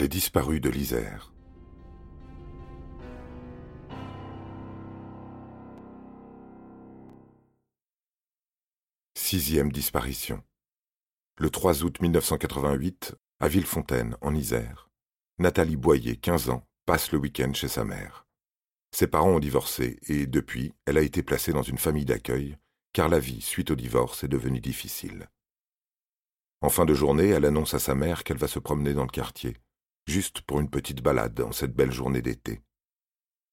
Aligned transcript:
Les 0.00 0.08
disparus 0.08 0.62
de 0.62 0.70
l'Isère. 0.70 1.30
Sixième 9.14 9.70
disparition. 9.70 10.42
Le 11.36 11.50
3 11.50 11.84
août 11.84 12.00
1988, 12.00 13.14
à 13.40 13.48
Villefontaine, 13.48 14.16
en 14.22 14.34
Isère, 14.34 14.88
Nathalie 15.38 15.76
Boyer, 15.76 16.16
15 16.16 16.48
ans, 16.48 16.66
passe 16.86 17.12
le 17.12 17.18
week-end 17.18 17.52
chez 17.52 17.68
sa 17.68 17.84
mère. 17.84 18.26
Ses 18.92 19.06
parents 19.06 19.32
ont 19.32 19.38
divorcé 19.38 19.98
et, 20.08 20.26
depuis, 20.26 20.72
elle 20.86 20.96
a 20.96 21.02
été 21.02 21.22
placée 21.22 21.52
dans 21.52 21.60
une 21.60 21.76
famille 21.76 22.06
d'accueil, 22.06 22.56
car 22.94 23.10
la 23.10 23.18
vie, 23.18 23.42
suite 23.42 23.70
au 23.70 23.76
divorce, 23.76 24.24
est 24.24 24.28
devenue 24.28 24.60
difficile. 24.60 25.28
En 26.62 26.70
fin 26.70 26.86
de 26.86 26.94
journée, 26.94 27.28
elle 27.28 27.44
annonce 27.44 27.74
à 27.74 27.78
sa 27.78 27.94
mère 27.94 28.24
qu'elle 28.24 28.38
va 28.38 28.48
se 28.48 28.58
promener 28.58 28.94
dans 28.94 29.04
le 29.04 29.10
quartier, 29.10 29.58
juste 30.06 30.40
pour 30.42 30.60
une 30.60 30.70
petite 30.70 31.02
balade 31.02 31.40
en 31.40 31.52
cette 31.52 31.74
belle 31.74 31.92
journée 31.92 32.22
d'été. 32.22 32.62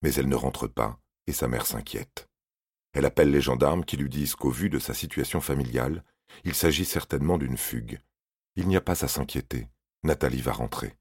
Mais 0.01 0.13
elle 0.13 0.27
ne 0.27 0.35
rentre 0.35 0.67
pas, 0.67 0.99
et 1.27 1.33
sa 1.33 1.47
mère 1.47 1.65
s'inquiète. 1.65 2.27
Elle 2.93 3.05
appelle 3.05 3.31
les 3.31 3.41
gendarmes 3.41 3.85
qui 3.85 3.97
lui 3.97 4.09
disent 4.09 4.35
qu'au 4.35 4.49
vu 4.49 4.69
de 4.69 4.79
sa 4.79 4.93
situation 4.93 5.41
familiale, 5.41 6.03
il 6.43 6.55
s'agit 6.55 6.85
certainement 6.85 7.37
d'une 7.37 7.57
fugue. 7.57 7.99
Il 8.55 8.67
n'y 8.67 8.75
a 8.75 8.81
pas 8.81 9.03
à 9.03 9.07
s'inquiéter, 9.07 9.67
Nathalie 10.03 10.41
va 10.41 10.53
rentrer. 10.53 10.97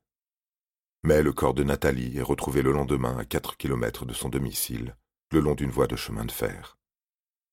Mais 1.02 1.22
le 1.22 1.32
corps 1.32 1.54
de 1.54 1.62
Nathalie 1.62 2.18
est 2.18 2.22
retrouvé 2.22 2.62
le 2.62 2.72
lendemain 2.72 3.16
à 3.18 3.24
quatre 3.24 3.56
kilomètres 3.56 4.04
de 4.04 4.14
son 4.14 4.28
domicile, 4.28 4.96
le 5.32 5.40
long 5.40 5.54
d'une 5.54 5.70
voie 5.70 5.86
de 5.86 5.96
chemin 5.96 6.24
de 6.24 6.32
fer. 6.32 6.78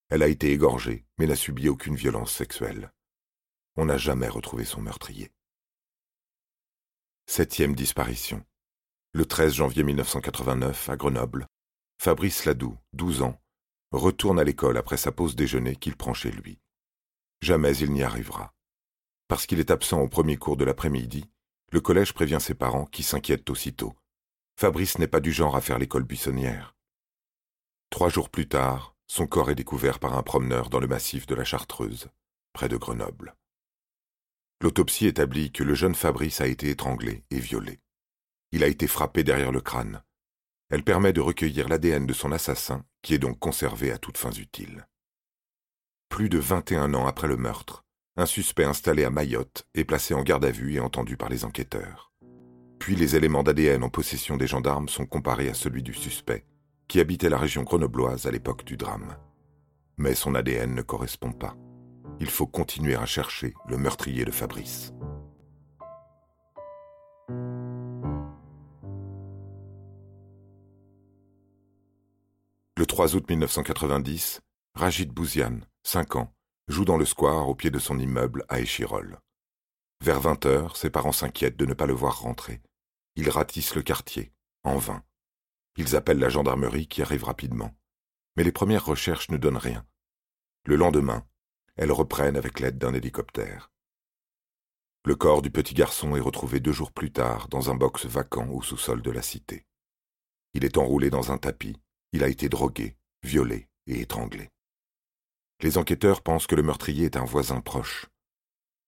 Elle 0.10 0.24
a 0.24 0.28
été 0.28 0.52
égorgée, 0.52 1.06
mais 1.18 1.28
n'a 1.28 1.36
subi 1.36 1.70
aucune 1.70 1.96
violence 1.96 2.32
sexuelle 2.32 2.92
on 3.76 3.86
n'a 3.86 3.98
jamais 3.98 4.28
retrouvé 4.28 4.66
son 4.66 4.82
meurtrier. 4.82 5.32
Septième 7.26 7.74
disparition. 7.74 8.46
Le 9.14 9.26
13 9.26 9.54
janvier 9.54 9.84
1989, 9.84 10.90
à 10.90 10.98
Grenoble, 10.98 11.48
Fabrice 11.98 12.46
Ladoux, 12.46 12.78
12 12.92 13.22
ans, 13.24 13.42
retourne 13.92 14.40
à 14.40 14.44
l'école 14.44 14.78
après 14.78 14.98
sa 14.98 15.12
pause 15.12 15.36
déjeuner 15.36 15.76
qu'il 15.76 15.96
prend 15.96 16.14
chez 16.14 16.32
lui. 16.32 16.60
Jamais 17.42 17.76
il 17.78 17.92
n'y 17.92 18.04
arrivera. 18.04 18.54
Parce 19.28 19.48
qu'il 19.48 19.60
est 19.60 19.72
absent 19.72 20.02
au 20.02 20.10
premier 20.10 20.38
cours 20.38 20.58
de 20.58 20.66
l'après-midi, 20.66 21.26
le 21.72 21.82
collège 21.82 22.14
prévient 22.14 22.40
ses 22.42 22.56
parents 22.56 22.86
qui 22.86 23.04
s'inquiètent 23.04 23.50
aussitôt. 23.50 23.96
Fabrice 24.60 25.00
n'est 25.00 25.08
pas 25.08 25.22
du 25.22 25.32
genre 25.32 25.56
à 25.56 25.62
faire 25.62 25.80
l'école 25.80 26.04
buissonnière. 26.04 26.76
Trois 27.90 28.10
jours 28.10 28.30
plus 28.30 28.48
tard, 28.48 28.96
son 29.08 29.28
corps 29.28 29.50
est 29.50 29.56
découvert 29.56 30.00
par 30.00 30.18
un 30.18 30.24
promeneur 30.24 30.70
dans 30.70 30.80
le 30.80 30.88
massif 30.88 31.26
de 31.26 31.36
la 31.36 31.46
Chartreuse, 31.46 32.10
près 32.52 32.70
de 32.70 32.78
Grenoble. 32.78 33.34
L'autopsie 34.64 35.08
établit 35.08 35.52
que 35.52 35.62
le 35.62 35.76
jeune 35.76 35.94
Fabrice 35.94 36.40
a 36.40 36.48
été 36.48 36.70
étranglé 36.70 37.26
et 37.30 37.38
violé. 37.38 37.82
Il 38.54 38.64
a 38.64 38.68
été 38.68 38.88
frappé 38.88 39.26
derrière 39.26 39.52
le 39.52 39.60
crâne. 39.60 40.02
Elle 40.70 40.86
permet 40.86 41.12
de 41.12 41.20
recueillir 41.20 41.68
l'ADN 41.68 42.06
de 42.06 42.14
son 42.14 42.32
assassin, 42.32 42.86
qui 43.02 43.14
est 43.14 43.20
donc 43.20 43.38
conservé 43.40 43.92
à 43.92 43.98
toutes 43.98 44.18
fins 44.18 44.32
utiles. 44.32 44.88
Plus 46.08 46.30
de 46.30 46.38
21 46.38 46.94
ans 46.94 47.08
après 47.08 47.28
le 47.28 47.36
meurtre, 47.36 47.84
un 48.16 48.26
suspect 48.26 48.64
installé 48.64 49.04
à 49.04 49.10
Mayotte 49.10 49.68
est 49.74 49.84
placé 49.84 50.14
en 50.14 50.24
garde 50.24 50.46
à 50.46 50.52
vue 50.52 50.76
et 50.76 50.80
entendu 50.80 51.18
par 51.18 51.28
les 51.28 51.44
enquêteurs. 51.44 52.14
Puis 52.80 52.96
les 52.96 53.18
éléments 53.18 53.44
d'ADN 53.44 53.84
en 53.84 53.90
possession 53.90 54.38
des 54.38 54.48
gendarmes 54.48 54.88
sont 54.88 55.06
comparés 55.06 55.50
à 55.50 55.56
celui 55.56 55.84
du 55.84 55.94
suspect, 55.94 56.46
qui 56.88 57.02
habitait 57.02 57.28
la 57.28 57.38
région 57.38 57.64
grenobloise 57.64 58.28
à 58.28 58.32
l'époque 58.32 58.64
du 58.64 58.78
drame. 58.78 59.18
Mais 59.98 60.16
son 60.16 60.36
ADN 60.36 60.74
ne 60.74 60.84
correspond 60.84 61.34
pas 61.34 61.54
il 62.20 62.30
faut 62.30 62.48
continuer 62.48 62.96
à 62.96 63.06
chercher 63.06 63.54
le 63.68 63.78
meurtrier 63.78 64.26
de 64.26 64.32
Fabrice. 64.32 64.94
Le 72.78 72.86
3 72.86 73.16
août 73.16 73.30
1990, 73.30 74.42
Rajid 74.76 75.12
Bouziane, 75.12 75.66
5 75.84 76.16
ans, 76.16 76.34
joue 76.68 76.86
dans 76.86 76.98
le 76.98 77.06
square 77.06 77.48
au 77.48 77.56
pied 77.56 77.72
de 77.72 77.80
son 77.80 78.00
immeuble 78.00 78.46
à 78.50 78.60
Échirol. 78.60 79.20
Vers 80.02 80.20
20 80.20 80.46
heures, 80.46 80.76
ses 80.76 80.90
parents 80.90 81.12
s'inquiètent 81.12 81.58
de 81.58 81.66
ne 81.66 81.74
pas 81.74 81.86
le 81.86 81.94
voir 81.94 82.20
rentrer. 82.20 82.62
Ils 83.16 83.30
ratissent 83.30 83.76
le 83.76 83.84
quartier, 83.84 84.34
en 84.64 84.78
vain. 84.78 85.04
Ils 85.78 85.96
appellent 85.96 86.20
la 86.20 86.30
gendarmerie 86.30 86.88
qui 86.88 87.02
arrive 87.02 87.24
rapidement. 87.24 87.74
Mais 88.36 88.44
les 88.44 88.52
premières 88.52 88.86
recherches 88.86 89.30
ne 89.30 89.38
donnent 89.38 89.58
rien. 89.58 89.86
Le 90.66 90.76
lendemain, 90.76 91.26
elles 91.76 91.92
reprennent 91.92 92.38
avec 92.38 92.60
l'aide 92.60 92.78
d'un 92.78 92.94
hélicoptère. 92.94 93.72
Le 95.06 95.16
corps 95.16 95.42
du 95.42 95.52
petit 95.52 95.74
garçon 95.74 96.16
est 96.16 96.22
retrouvé 96.22 96.60
deux 96.60 96.72
jours 96.72 96.92
plus 96.92 97.12
tard 97.12 97.50
dans 97.50 97.70
un 97.70 97.76
box 97.76 98.06
vacant 98.06 98.48
au 98.50 98.62
sous-sol 98.62 99.02
de 99.02 99.12
la 99.12 99.22
cité. 99.22 99.66
Il 100.54 100.64
est 100.64 100.78
enroulé 100.78 101.10
dans 101.10 101.32
un 101.32 101.38
tapis, 101.38 101.76
il 102.14 102.24
a 102.24 102.30
été 102.30 102.48
drogué, 102.48 102.96
violé 103.24 103.68
et 103.88 104.00
étranglé. 104.00 104.50
Les 105.62 105.78
enquêteurs 105.78 106.22
pensent 106.22 106.48
que 106.48 106.56
le 106.56 106.64
meurtrier 106.64 107.06
est 107.06 107.18
un 107.18 107.26
voisin 107.26 107.60
proche. 107.60 108.08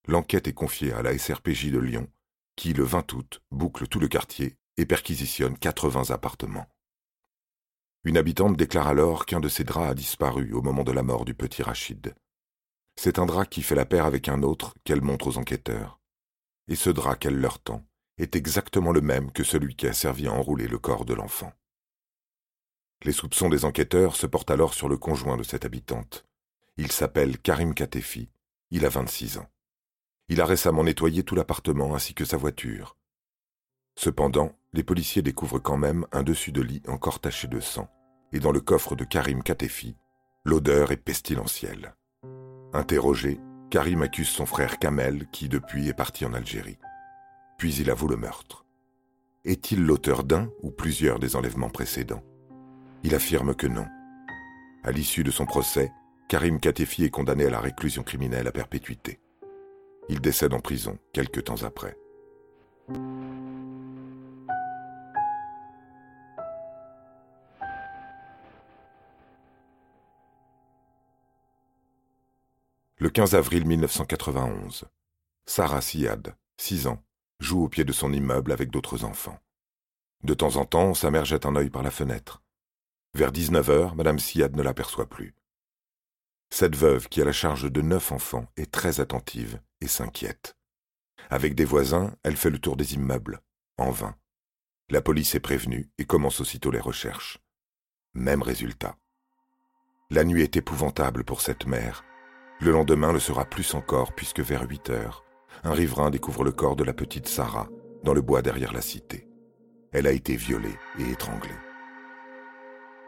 L'enquête 0.08 0.48
est 0.48 0.54
confiée 0.54 0.94
à 0.94 1.02
la 1.02 1.18
SRPJ 1.18 1.72
de 1.72 1.80
Lyon, 1.80 2.08
qui, 2.56 2.74
le 2.74 2.84
20 2.84 3.14
août, 3.14 3.42
boucle 3.52 3.88
tout 3.88 4.00
le 4.00 4.08
quartier 4.08 4.58
et 4.78 4.86
perquisitionne 4.86 5.58
80 5.58 6.12
appartements. 6.12 6.70
Une 8.04 8.18
habitante 8.18 8.56
déclare 8.56 8.88
alors 8.88 9.26
qu'un 9.26 9.40
de 9.40 9.50
ses 9.50 9.64
draps 9.64 9.90
a 9.90 9.96
disparu 9.96 10.54
au 10.54 10.62
moment 10.62 10.84
de 10.84 10.92
la 10.92 11.02
mort 11.02 11.26
du 11.26 11.34
petit 11.34 11.64
Rachid. 11.64 12.14
C'est 12.96 13.20
un 13.20 13.26
drap 13.26 13.46
qui 13.46 13.62
fait 13.62 13.76
la 13.76 13.86
paire 13.86 14.06
avec 14.06 14.30
un 14.30 14.42
autre 14.44 14.74
qu'elle 14.84 15.02
montre 15.02 15.28
aux 15.28 15.38
enquêteurs. 15.38 16.00
Et 16.68 16.76
ce 16.76 16.90
drap 16.90 17.16
qu'elle 17.16 17.40
leur 17.40 17.60
tend 17.60 17.84
est 18.18 18.36
exactement 18.36 18.92
le 18.92 19.02
même 19.02 19.32
que 19.32 19.44
celui 19.44 19.76
qui 19.76 19.88
a 19.88 19.94
servi 19.94 20.28
à 20.28 20.34
enrouler 20.34 20.68
le 20.68 20.80
corps 20.80 21.06
de 21.06 21.14
l'enfant. 21.14 21.52
Les 23.04 23.12
soupçons 23.12 23.50
des 23.50 23.66
enquêteurs 23.66 24.16
se 24.16 24.26
portent 24.26 24.52
alors 24.52 24.74
sur 24.74 24.88
le 24.88 24.98
conjoint 24.98 25.38
de 25.38 25.44
cette 25.44 25.66
habitante. 25.66 26.26
Il 26.78 26.92
s'appelle 26.92 27.38
Karim 27.38 27.74
Katefi, 27.74 28.30
il 28.72 28.86
a 28.86 28.90
26 28.90 29.38
ans. 29.38 29.50
Il 30.28 30.42
a 30.42 30.46
récemment 30.46 30.84
nettoyé 30.84 31.24
tout 31.24 31.36
l'appartement 31.36 31.94
ainsi 31.94 32.14
que 32.14 32.26
sa 32.26 32.38
voiture. 32.38 32.98
Cependant, 33.96 34.58
les 34.74 34.84
policiers 34.84 35.22
découvrent 35.22 35.60
quand 35.60 35.78
même 35.78 36.08
un 36.12 36.24
dessus 36.24 36.52
de 36.52 36.62
lit 36.62 36.82
encore 36.88 37.20
taché 37.20 37.48
de 37.48 37.60
sang, 37.60 37.90
et 38.32 38.40
dans 38.40 38.52
le 38.52 38.60
coffre 38.60 38.96
de 38.96 39.06
Karim 39.06 39.44
Katefi, 39.44 39.96
l'odeur 40.44 40.92
est 40.92 40.98
pestilentielle. 40.98 41.96
Interrogé, 42.76 43.40
Karim 43.70 44.02
accuse 44.02 44.28
son 44.28 44.46
frère 44.46 44.80
Kamel 44.80 45.28
qui 45.32 45.48
depuis 45.48 45.88
est 45.88 45.94
parti 45.94 46.26
en 46.26 46.34
Algérie. 46.34 46.78
Puis 47.58 47.74
il 47.76 47.90
avoue 47.90 48.10
le 48.10 48.18
meurtre. 48.18 48.66
Est-il 49.46 49.86
l'auteur 49.86 50.26
d'un 50.26 50.50
ou 50.62 50.72
plusieurs 50.72 51.20
des 51.20 51.38
enlèvements 51.38 51.70
précédents? 51.70 52.22
Il 53.04 53.16
affirme 53.16 53.56
que 53.56 53.66
non. 53.66 53.86
À 54.84 54.92
l'issue 54.92 55.24
de 55.24 55.32
son 55.32 55.46
procès, 55.46 55.94
Karim 56.28 56.60
Katefi 56.60 57.06
est 57.06 57.10
condamné 57.10 57.46
à 57.46 57.50
la 57.50 57.62
réclusion 57.62 58.04
criminelle 58.04 58.48
à 58.48 58.52
perpétuité. 58.52 59.22
Il 60.10 60.20
décède 60.20 60.54
en 60.54 60.60
prison 60.60 60.98
quelque 61.14 61.40
temps 61.40 61.64
après. 61.64 61.96
Le 72.98 73.10
15 73.10 73.36
avril 73.36 73.66
1991, 73.68 74.86
Sarah 75.46 75.82
Siad, 75.82 76.34
6 76.56 76.88
ans, 76.88 77.04
joue 77.42 77.66
au 77.66 77.68
pied 77.68 77.84
de 77.84 77.92
son 77.92 78.14
immeuble 78.14 78.54
avec 78.54 78.72
d'autres 78.72 79.04
enfants. 79.04 79.38
De 80.24 80.34
temps 80.34 80.56
en 80.56 80.64
temps, 80.64 80.94
sa 80.94 81.12
mère 81.12 81.26
jette 81.26 81.46
un 81.46 81.58
œil 81.58 81.70
par 81.70 81.84
la 81.84 81.92
fenêtre. 81.92 82.42
Vers 83.14 83.34
19 83.34 83.70
heures, 83.70 83.96
Madame 83.96 84.18
Siad 84.18 84.56
ne 84.56 84.64
l'aperçoit 84.64 85.10
plus. 85.10 85.36
Cette 86.50 86.78
veuve, 86.78 87.10
qui 87.10 87.22
a 87.22 87.26
la 87.26 87.34
charge 87.34 87.70
de 87.70 87.82
neuf 87.82 88.14
enfants, 88.14 88.48
est 88.56 88.72
très 88.72 89.02
attentive 89.02 89.60
et 89.82 89.90
s'inquiète. 89.90 90.56
Avec 91.30 91.54
des 91.54 91.66
voisins, 91.66 92.16
elle 92.24 92.38
fait 92.38 92.50
le 92.50 92.60
tour 92.60 92.78
des 92.78 92.94
immeubles, 92.94 93.42
en 93.78 93.92
vain. 93.92 94.16
La 94.88 95.02
police 95.02 95.36
est 95.36 95.42
prévenue 95.42 95.90
et 95.98 96.06
commence 96.06 96.40
aussitôt 96.40 96.72
les 96.72 96.80
recherches. 96.80 97.40
Même 98.14 98.42
résultat. 98.42 98.96
La 100.10 100.24
nuit 100.24 100.44
est 100.44 100.56
épouvantable 100.56 101.26
pour 101.26 101.42
cette 101.42 101.66
mère, 101.66 102.06
le 102.62 102.72
lendemain 102.72 103.12
le 103.12 103.20
sera 103.20 103.46
plus 103.46 103.74
encore 103.74 104.14
puisque 104.14 104.40
vers 104.40 104.68
8 104.68 104.90
heures, 104.90 105.24
un 105.64 105.74
riverain 105.74 106.10
découvre 106.10 106.44
le 106.44 106.52
corps 106.52 106.76
de 106.76 106.84
la 106.84 106.94
petite 106.94 107.28
Sarah 107.28 107.68
dans 108.04 108.14
le 108.14 108.22
bois 108.22 108.42
derrière 108.42 108.74
la 108.74 108.82
cité. 108.82 109.28
Elle 109.92 110.08
a 110.08 110.12
été 110.12 110.36
violée 110.36 110.78
et 111.00 111.12
étranglée. 111.12 111.50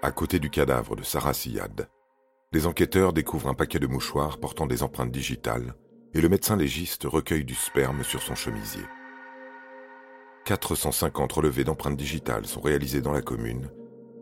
À 0.02 0.12
côté 0.12 0.40
du 0.40 0.50
cadavre 0.50 0.96
de 0.96 1.04
Sarah 1.04 1.34
Siyad, 1.34 1.90
les 2.52 2.66
enquêteurs 2.66 3.14
découvrent 3.14 3.50
un 3.50 3.54
paquet 3.54 3.80
de 3.80 3.88
mouchoirs 3.88 4.40
portant 4.40 4.68
des 4.68 4.84
empreintes 4.84 5.12
digitales 5.12 5.76
et 6.14 6.22
le 6.22 6.30
médecin 6.30 6.56
légiste 6.56 7.04
recueille 7.04 7.46
du 7.46 7.56
sperme 7.56 8.04
sur 8.04 8.22
son 8.22 8.36
chemisier. 8.36 8.86
450 10.46 11.32
relevés 11.34 11.66
d'empreintes 11.66 11.98
digitales 11.98 12.46
sont 12.46 12.62
réalisés 12.62 13.02
dans 13.02 13.12
la 13.12 13.22
commune 13.22 13.70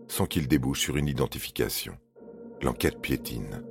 sans 0.08 0.26
qu'ils 0.26 0.48
débouchent 0.48 0.82
sur 0.82 0.98
une 0.98 1.08
identification. 1.08 1.98
L'enquête 2.62 3.02
piétine. 3.02 3.64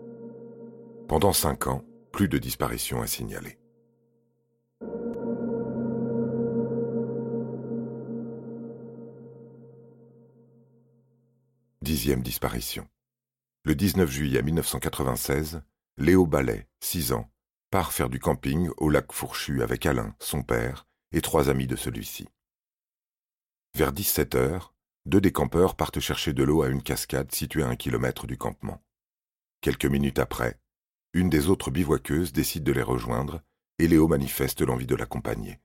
Pendant 1.15 1.33
cinq 1.33 1.69
ans, 1.69 1.85
plus 2.11 2.27
de 2.27 2.39
disparitions 2.39 3.01
à 3.01 3.07
signaler. 3.07 3.57
Dixième 11.83 12.21
disparition. 12.21 12.89
Le 13.63 13.77
19 13.77 14.11
juillet 14.11 14.43
1996, 14.43 15.63
Léo 15.99 16.27
Ballet, 16.27 16.67
6 16.81 17.13
ans, 17.13 17.31
part 17.71 17.93
faire 17.93 18.11
du 18.11 18.19
camping 18.19 18.71
au 18.79 18.91
lac 18.91 19.13
Fourchu 19.13 19.63
avec 19.63 19.87
Alain, 19.87 20.17
son 20.19 20.43
père, 20.43 20.85
et 21.13 21.21
trois 21.21 21.49
amis 21.49 21.69
de 21.69 21.77
celui-ci. 21.77 22.27
Vers 23.77 23.93
17 23.93 24.35
heures, 24.35 24.75
deux 25.07 25.21
des 25.21 25.31
campeurs 25.31 25.77
partent 25.77 26.01
chercher 26.01 26.33
de 26.33 26.43
l'eau 26.43 26.63
à 26.63 26.69
une 26.71 26.83
cascade 26.83 27.33
située 27.33 27.63
à 27.63 27.69
un 27.69 27.77
kilomètre 27.77 28.27
du 28.27 28.37
campement. 28.37 28.83
Quelques 29.61 29.87
minutes 29.87 30.19
après, 30.19 30.59
une 31.15 31.31
des 31.31 31.49
autres 31.49 31.71
bivouaqueuses 31.71 32.33
décide 32.33 32.65
de 32.65 32.73
les 32.73 32.83
rejoindre 32.83 33.41
et 33.79 33.87
Léo 33.87 34.09
manifeste 34.09 34.61
l'envie 34.61 34.87
de 34.87 34.97
l'accompagner. 34.97 35.61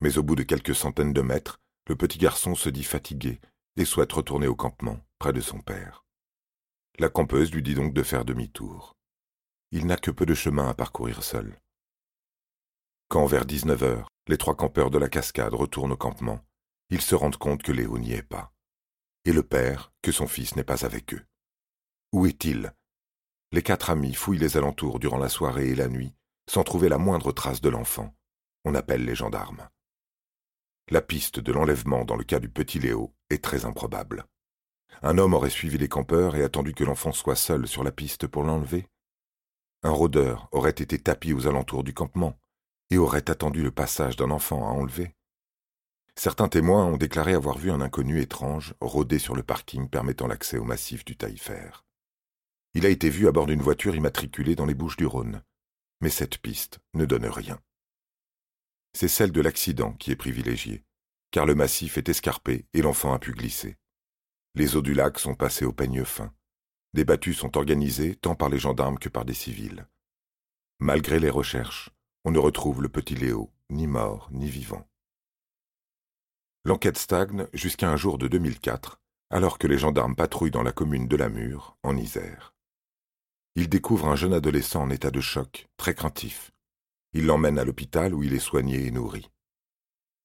Mais 0.00 0.18
au 0.18 0.22
bout 0.22 0.34
de 0.34 0.42
quelques 0.42 0.74
centaines 0.74 1.12
de 1.12 1.20
mètres, 1.20 1.60
le 1.88 1.94
petit 1.94 2.18
garçon 2.18 2.54
se 2.54 2.70
dit 2.70 2.82
fatigué 2.82 3.40
et 3.76 3.84
souhaite 3.84 4.12
retourner 4.12 4.46
au 4.46 4.56
campement, 4.56 4.98
près 5.18 5.34
de 5.34 5.42
son 5.42 5.60
père. 5.60 6.04
La 6.98 7.10
campeuse 7.10 7.52
lui 7.52 7.62
dit 7.62 7.74
donc 7.74 7.92
de 7.92 8.02
faire 8.02 8.24
demi-tour. 8.24 8.96
Il 9.72 9.86
n'a 9.86 9.98
que 9.98 10.10
peu 10.10 10.24
de 10.24 10.34
chemin 10.34 10.68
à 10.68 10.74
parcourir 10.74 11.22
seul. 11.22 11.60
Quand 13.08 13.26
vers 13.26 13.44
19 13.44 13.82
heures, 13.82 14.08
les 14.26 14.38
trois 14.38 14.56
campeurs 14.56 14.90
de 14.90 14.98
la 14.98 15.08
cascade 15.08 15.54
retournent 15.54 15.92
au 15.92 15.96
campement, 15.96 16.40
ils 16.88 17.02
se 17.02 17.14
rendent 17.14 17.36
compte 17.36 17.62
que 17.62 17.72
Léo 17.72 17.98
n'y 17.98 18.12
est 18.12 18.22
pas, 18.22 18.52
et 19.26 19.32
le 19.32 19.42
père 19.42 19.92
que 20.02 20.12
son 20.12 20.26
fils 20.26 20.56
n'est 20.56 20.64
pas 20.64 20.84
avec 20.84 21.12
eux. 21.12 21.24
Où 22.12 22.26
est-il? 22.26 22.72
Les 23.56 23.62
quatre 23.62 23.88
amis 23.88 24.12
fouillent 24.12 24.36
les 24.36 24.58
alentours 24.58 24.98
durant 24.98 25.16
la 25.16 25.30
soirée 25.30 25.70
et 25.70 25.74
la 25.74 25.88
nuit, 25.88 26.12
sans 26.46 26.62
trouver 26.62 26.90
la 26.90 26.98
moindre 26.98 27.32
trace 27.32 27.62
de 27.62 27.70
l'enfant. 27.70 28.14
On 28.66 28.74
appelle 28.74 29.06
les 29.06 29.14
gendarmes. 29.14 29.70
La 30.90 31.00
piste 31.00 31.40
de 31.40 31.52
l'enlèvement 31.52 32.04
dans 32.04 32.16
le 32.16 32.24
cas 32.24 32.38
du 32.38 32.50
petit 32.50 32.78
Léo 32.80 33.14
est 33.30 33.42
très 33.42 33.64
improbable. 33.64 34.26
Un 35.02 35.16
homme 35.16 35.32
aurait 35.32 35.48
suivi 35.48 35.78
les 35.78 35.88
campeurs 35.88 36.36
et 36.36 36.44
attendu 36.44 36.74
que 36.74 36.84
l'enfant 36.84 37.12
soit 37.12 37.34
seul 37.34 37.66
sur 37.66 37.82
la 37.82 37.92
piste 37.92 38.26
pour 38.26 38.44
l'enlever. 38.44 38.90
Un 39.82 39.90
rôdeur 39.90 40.50
aurait 40.52 40.68
été 40.72 40.98
tapis 40.98 41.32
aux 41.32 41.46
alentours 41.46 41.82
du 41.82 41.94
campement 41.94 42.38
et 42.90 42.98
aurait 42.98 43.30
attendu 43.30 43.62
le 43.62 43.70
passage 43.70 44.16
d'un 44.16 44.32
enfant 44.32 44.68
à 44.68 44.70
enlever. 44.72 45.14
Certains 46.14 46.48
témoins 46.48 46.84
ont 46.84 46.98
déclaré 46.98 47.32
avoir 47.32 47.56
vu 47.56 47.70
un 47.70 47.80
inconnu 47.80 48.20
étrange 48.20 48.74
rôder 48.82 49.18
sur 49.18 49.34
le 49.34 49.42
parking 49.42 49.88
permettant 49.88 50.26
l'accès 50.26 50.58
au 50.58 50.64
massif 50.64 51.06
du 51.06 51.16
Taillefer. 51.16 51.85
Il 52.76 52.86
a 52.86 52.90
été 52.90 53.10
vu 53.10 53.26
à 53.26 53.32
bord 53.32 53.46
d'une 53.46 53.60
voiture 53.60 53.96
immatriculée 53.96 54.54
dans 54.54 54.66
les 54.66 54.74
Bouches 54.74 54.96
du 54.96 55.06
Rhône, 55.06 55.42
mais 56.00 56.10
cette 56.10 56.38
piste 56.38 56.78
ne 56.94 57.06
donne 57.06 57.26
rien 57.26 57.58
c'est 58.96 59.08
celle 59.08 59.30
de 59.30 59.42
l'accident 59.42 59.92
qui 59.92 60.10
est 60.10 60.16
privilégiée, 60.16 60.82
car 61.30 61.44
le 61.44 61.54
massif 61.54 61.98
est 61.98 62.08
escarpé 62.08 62.64
et 62.72 62.80
l'enfant 62.80 63.12
a 63.12 63.18
pu 63.18 63.32
glisser. 63.32 63.76
Les 64.54 64.74
eaux 64.74 64.80
du 64.80 64.94
lac 64.94 65.18
sont 65.18 65.34
passées 65.34 65.66
au 65.66 65.72
peigne 65.72 66.02
fin. 66.02 66.32
Des 66.94 67.04
battues 67.04 67.34
sont 67.34 67.58
organisées 67.58 68.16
tant 68.16 68.34
par 68.34 68.48
les 68.48 68.58
gendarmes 68.58 68.98
que 68.98 69.10
par 69.10 69.26
des 69.26 69.34
civils. 69.34 69.86
Malgré 70.80 71.20
les 71.20 71.28
recherches, 71.28 71.90
on 72.24 72.30
ne 72.30 72.38
retrouve 72.38 72.80
le 72.80 72.88
petit 72.88 73.14
Léo, 73.14 73.52
ni 73.68 73.86
mort, 73.86 74.30
ni 74.32 74.48
vivant. 74.48 74.88
L'enquête 76.64 76.96
stagne 76.96 77.48
jusqu'à 77.52 77.90
un 77.90 77.96
jour 77.96 78.16
de 78.16 78.28
2004, 78.28 78.98
alors 79.28 79.58
que 79.58 79.66
les 79.66 79.78
gendarmes 79.78 80.16
patrouillent 80.16 80.50
dans 80.50 80.62
la 80.62 80.72
commune 80.72 81.06
de 81.06 81.16
Lamure, 81.16 81.76
en 81.82 81.98
Isère. 81.98 82.55
Ils 83.56 83.68
découvrent 83.68 84.06
un 84.06 84.16
jeune 84.16 84.34
adolescent 84.34 84.82
en 84.82 84.90
état 84.90 85.10
de 85.10 85.20
choc, 85.20 85.66
très 85.76 85.94
craintif, 85.94 86.52
il 87.16 87.24
l'emmène 87.24 87.58
à 87.58 87.64
l'hôpital 87.64 88.12
où 88.12 88.22
il 88.22 88.34
est 88.34 88.38
soigné 88.38 88.84
et 88.84 88.90
nourri. 88.90 89.30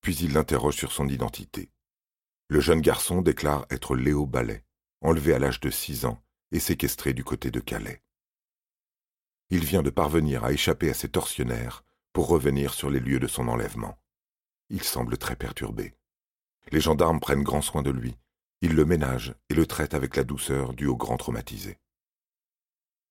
Puis 0.02 0.14
il 0.16 0.34
l'interroge 0.34 0.76
sur 0.76 0.92
son 0.92 1.08
identité. 1.08 1.70
Le 2.48 2.60
jeune 2.60 2.82
garçon 2.82 3.22
déclare 3.22 3.64
être 3.70 3.96
Léo 3.96 4.26
Ballet, 4.26 4.62
enlevé 5.00 5.32
à 5.32 5.38
l'âge 5.38 5.60
de 5.60 5.70
six 5.70 6.04
ans 6.04 6.22
et 6.50 6.60
séquestré 6.60 7.14
du 7.14 7.24
côté 7.24 7.50
de 7.50 7.60
Calais. 7.60 8.02
Il 9.48 9.64
vient 9.64 9.82
de 9.82 9.88
parvenir 9.88 10.44
à 10.44 10.52
échapper 10.52 10.90
à 10.90 10.94
ses 10.94 11.08
tortionnaires 11.08 11.82
pour 12.12 12.28
revenir 12.28 12.74
sur 12.74 12.90
les 12.90 13.00
lieux 13.00 13.20
de 13.20 13.26
son 13.26 13.48
enlèvement. 13.48 13.98
Il 14.68 14.82
semble 14.82 15.16
très 15.16 15.36
perturbé. 15.36 15.94
Les 16.72 16.80
gendarmes 16.80 17.20
prennent 17.20 17.42
grand 17.42 17.62
soin 17.62 17.80
de 17.80 17.90
lui. 17.90 18.18
Ils 18.60 18.74
le 18.74 18.84
ménagent 18.84 19.34
et 19.48 19.54
le 19.54 19.64
traitent 19.64 19.94
avec 19.94 20.16
la 20.16 20.24
douceur 20.24 20.74
due 20.74 20.88
au 20.88 20.96
grand 20.98 21.16
traumatisé. 21.16 21.78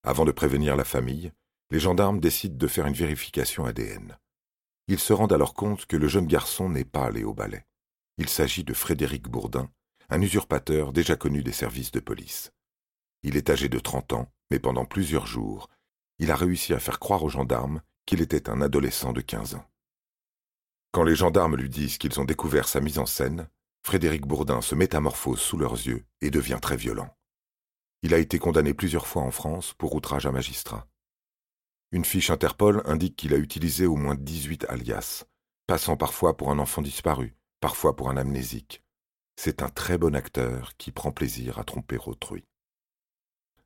Avant 0.03 0.25
de 0.25 0.31
prévenir 0.31 0.75
la 0.75 0.83
famille, 0.83 1.31
les 1.69 1.79
gendarmes 1.79 2.19
décident 2.19 2.57
de 2.57 2.67
faire 2.67 2.87
une 2.87 2.93
vérification 2.93 3.65
ADN. 3.65 4.17
Ils 4.87 4.99
se 4.99 5.13
rendent 5.13 5.33
alors 5.33 5.53
compte 5.53 5.85
que 5.85 5.95
le 5.95 6.07
jeune 6.07 6.25
garçon 6.25 6.69
n'est 6.69 6.85
pas 6.85 7.05
allé 7.05 7.23
au 7.23 7.33
ballet. 7.33 7.65
Il 8.17 8.27
s'agit 8.27 8.63
de 8.63 8.73
Frédéric 8.73 9.29
Bourdin, 9.29 9.69
un 10.09 10.21
usurpateur 10.21 10.91
déjà 10.91 11.15
connu 11.15 11.43
des 11.43 11.51
services 11.51 11.91
de 11.91 11.99
police. 11.99 12.51
Il 13.23 13.37
est 13.37 13.49
âgé 13.49 13.69
de 13.69 13.79
30 13.79 14.13
ans, 14.13 14.31
mais 14.49 14.59
pendant 14.59 14.85
plusieurs 14.85 15.27
jours, 15.27 15.69
il 16.17 16.31
a 16.31 16.35
réussi 16.35 16.73
à 16.73 16.79
faire 16.79 16.99
croire 16.99 17.23
aux 17.23 17.29
gendarmes 17.29 17.81
qu'il 18.05 18.21
était 18.21 18.49
un 18.49 18.61
adolescent 18.61 19.13
de 19.13 19.21
15 19.21 19.55
ans. 19.55 19.65
Quand 20.91 21.03
les 21.03 21.15
gendarmes 21.15 21.55
lui 21.55 21.69
disent 21.69 21.97
qu'ils 21.97 22.19
ont 22.19 22.25
découvert 22.25 22.67
sa 22.67 22.81
mise 22.81 22.99
en 22.99 23.05
scène, 23.05 23.47
Frédéric 23.83 24.25
Bourdin 24.25 24.61
se 24.61 24.75
métamorphose 24.75 25.39
sous 25.39 25.57
leurs 25.57 25.73
yeux 25.73 26.03
et 26.21 26.31
devient 26.31 26.59
très 26.61 26.75
violent. 26.75 27.15
Il 28.03 28.13
a 28.13 28.17
été 28.17 28.39
condamné 28.39 28.73
plusieurs 28.73 29.05
fois 29.05 29.21
en 29.21 29.31
France 29.31 29.73
pour 29.73 29.93
outrage 29.93 30.25
à 30.25 30.31
magistrat. 30.31 30.87
Une 31.91 32.05
fiche 32.05 32.29
Interpol 32.29 32.81
indique 32.85 33.15
qu'il 33.15 33.33
a 33.33 33.37
utilisé 33.37 33.85
au 33.85 33.95
moins 33.95 34.15
18 34.15 34.65
alias, 34.69 35.25
passant 35.67 35.97
parfois 35.97 36.35
pour 36.35 36.49
un 36.49 36.57
enfant 36.57 36.81
disparu, 36.81 37.35
parfois 37.59 37.95
pour 37.95 38.09
un 38.09 38.17
amnésique. 38.17 38.83
C'est 39.35 39.61
un 39.61 39.69
très 39.69 39.97
bon 39.97 40.15
acteur 40.15 40.75
qui 40.77 40.91
prend 40.91 41.11
plaisir 41.11 41.59
à 41.59 41.63
tromper 41.63 41.97
autrui. 42.05 42.45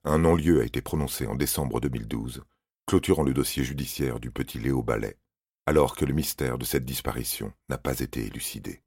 Un 0.04 0.20
non-lieu 0.20 0.62
a 0.62 0.66
été 0.66 0.82
prononcé 0.82 1.26
en 1.28 1.36
décembre 1.36 1.80
2012, 1.80 2.44
clôturant 2.88 3.24
le 3.24 3.34
dossier 3.34 3.64
judiciaire 3.64 4.20
du 4.20 4.32
petit 4.32 4.60
Léo 4.60 4.84
Ballet, 4.84 5.18
alors 5.66 5.96
que 5.96 6.06
le 6.06 6.14
mystère 6.14 6.58
de 6.58 6.66
cette 6.66 6.86
disparition 6.86 7.54
n'a 7.70 7.78
pas 7.78 8.00
été 8.00 8.26
élucidé. 8.26 8.84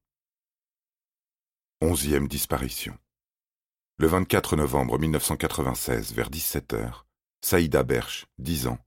Onzième 1.80 2.28
disparition. 2.28 2.96
Le 4.00 4.06
24 4.06 4.54
novembre 4.54 4.96
1996, 4.96 6.14
vers 6.14 6.30
17 6.30 6.72
heures, 6.74 7.04
Saïda 7.40 7.82
Berch, 7.82 8.26
10 8.38 8.68
ans, 8.68 8.78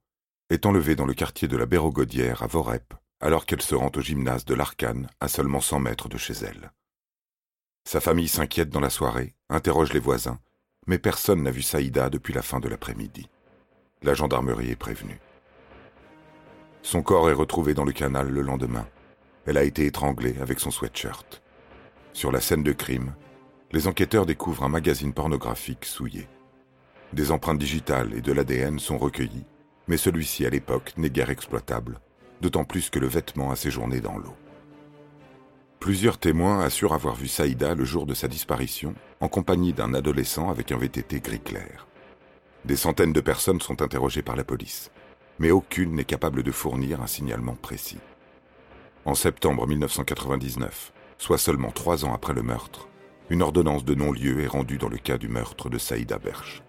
est 0.50 0.66
enlevée 0.66 0.96
dans 0.96 1.06
le 1.06 1.14
quartier 1.14 1.50
de 1.50 1.58
la 1.58 1.66
Bérogodière 1.66 2.44
à 2.44 2.48
Vorep, 2.48 2.94
alors 3.20 3.46
qu'elle 3.46 3.62
se 3.62 3.76
rend 3.76 3.92
au 3.94 4.00
gymnase 4.00 4.46
de 4.46 4.54
l'Arcane, 4.54 5.10
à 5.20 5.28
seulement 5.28 5.60
100 5.60 5.80
mètres 5.80 6.08
de 6.08 6.18
chez 6.18 6.32
elle. 6.32 6.72
Sa 7.84 8.00
famille 8.00 8.30
s'inquiète 8.30 8.70
dans 8.70 8.80
la 8.80 8.90
soirée, 8.90 9.36
interroge 9.50 9.92
les 9.92 10.00
voisins, 10.00 10.40
mais 10.88 10.98
personne 10.98 11.44
n'a 11.44 11.52
vu 11.52 11.62
Saïda 11.62 12.10
depuis 12.10 12.34
la 12.34 12.42
fin 12.42 12.62
de 12.62 12.70
l'après-midi. 12.70 13.28
La 14.04 14.14
gendarmerie 14.14 14.72
est 14.72 14.78
prévenue. 14.78 15.20
Son 16.84 17.04
corps 17.04 17.30
est 17.30 17.34
retrouvé 17.34 17.74
dans 17.74 17.84
le 17.84 17.92
canal 17.92 18.30
le 18.30 18.42
lendemain. 18.44 18.88
Elle 19.46 19.58
a 19.58 19.66
été 19.66 19.86
étranglée 19.86 20.38
avec 20.42 20.62
son 20.62 20.72
sweatshirt. 20.72 21.42
Sur 22.14 22.32
la 22.32 22.40
scène 22.40 22.64
de 22.64 22.72
crime, 22.72 23.14
les 23.72 23.88
enquêteurs 23.88 24.26
découvrent 24.26 24.64
un 24.64 24.70
magazine 24.70 25.14
pornographique 25.14 25.86
souillé. 25.86 26.28
Des 27.14 27.32
empreintes 27.32 27.60
digitales 27.60 28.14
et 28.16 28.22
de 28.22 28.32
l'ADN 28.32 28.80
sont 28.80 28.98
recueillies 28.98 29.46
mais 29.92 29.98
celui-ci 29.98 30.46
à 30.46 30.50
l'époque 30.50 30.94
n'est 30.96 31.10
guère 31.10 31.30
exploitable, 31.30 32.00
d'autant 32.40 32.64
plus 32.64 32.90
que 32.90 32.98
le 32.98 33.08
vêtement 33.08 33.52
a 33.52 33.58
séjourné 33.58 34.00
dans 34.00 34.18
l'eau. 34.18 34.36
Plusieurs 35.82 36.18
témoins 36.18 36.62
assurent 36.62 36.94
avoir 36.94 37.16
vu 37.16 37.28
Saïda 37.28 37.76
le 37.76 37.84
jour 37.84 38.06
de 38.06 38.14
sa 38.14 38.30
disparition, 38.30 38.94
en 39.20 39.28
compagnie 39.28 39.74
d'un 39.74 39.94
adolescent 39.94 40.50
avec 40.50 40.72
un 40.72 40.78
VTT 40.78 41.20
gris 41.20 41.42
clair. 41.42 41.88
Des 42.64 42.76
centaines 42.78 43.12
de 43.12 43.20
personnes 43.20 43.60
sont 43.60 43.82
interrogées 43.82 44.22
par 44.22 44.38
la 44.38 44.44
police, 44.44 44.92
mais 45.40 45.52
aucune 45.52 45.96
n'est 45.96 46.06
capable 46.06 46.42
de 46.42 46.52
fournir 46.52 47.02
un 47.02 47.08
signalement 47.08 47.56
précis. 47.56 48.00
En 49.04 49.16
septembre 49.16 49.68
1999, 49.68 50.94
soit 51.18 51.40
seulement 51.40 51.72
trois 51.72 52.06
ans 52.06 52.14
après 52.14 52.34
le 52.34 52.44
meurtre, 52.44 52.88
une 53.32 53.44
ordonnance 53.44 53.86
de 53.86 53.96
non-lieu 53.96 54.42
est 54.42 54.48
rendue 54.48 54.78
dans 54.78 54.90
le 54.90 54.98
cas 54.98 55.18
du 55.18 55.30
meurtre 55.30 55.70
de 55.70 55.78
Saïda 55.78 56.20
Berch. 56.20 56.62